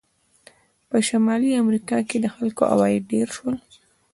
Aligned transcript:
په 0.89 0.97
شمالي 1.07 1.51
امریکا 1.63 1.97
کې 2.09 2.17
د 2.21 2.27
خلکو 2.35 2.61
عواید 2.73 3.03
ډېر 3.13 3.27
شول. 3.35 3.55